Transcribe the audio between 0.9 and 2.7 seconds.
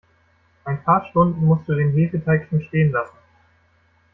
Stunden musst du den Hefeteig schon